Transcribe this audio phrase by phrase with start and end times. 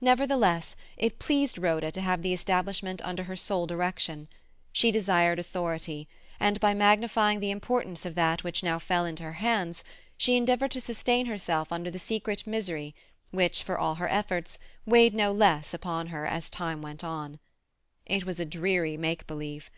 [0.00, 4.26] Nevertheless, it pleased Rhoda to have the establishment under her sole direction;
[4.72, 6.08] she desired authority,
[6.40, 9.84] and by magnifying the importance of that which now fell into her hands,
[10.16, 12.96] she endeavoured to sustain herself under the secret misery
[13.30, 17.38] which, for all her efforts, weighed no less upon her as time went on.
[18.06, 19.70] It was a dreary make believe.